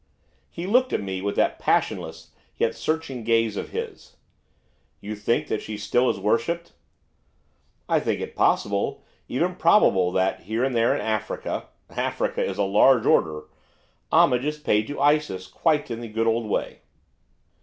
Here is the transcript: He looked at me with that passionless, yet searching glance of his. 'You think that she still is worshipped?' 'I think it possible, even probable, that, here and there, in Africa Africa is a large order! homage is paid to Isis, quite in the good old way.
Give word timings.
He 0.49 0.65
looked 0.65 0.93
at 0.93 1.01
me 1.03 1.21
with 1.21 1.35
that 1.35 1.59
passionless, 1.59 2.31
yet 2.57 2.73
searching 2.73 3.23
glance 3.23 3.55
of 3.55 3.69
his. 3.69 4.15
'You 4.99 5.15
think 5.15 5.45
that 5.45 5.61
she 5.61 5.77
still 5.77 6.09
is 6.09 6.17
worshipped?' 6.19 6.73
'I 7.87 7.99
think 7.99 8.19
it 8.19 8.35
possible, 8.35 9.03
even 9.27 9.53
probable, 9.55 10.11
that, 10.13 10.39
here 10.39 10.63
and 10.63 10.75
there, 10.75 10.95
in 10.95 11.01
Africa 11.01 11.67
Africa 11.91 12.43
is 12.43 12.57
a 12.57 12.63
large 12.63 13.05
order! 13.05 13.43
homage 14.11 14.45
is 14.45 14.57
paid 14.57 14.87
to 14.87 14.99
Isis, 14.99 15.45
quite 15.45 15.91
in 15.91 16.01
the 16.01 16.07
good 16.07 16.25
old 16.25 16.47
way. 16.47 16.79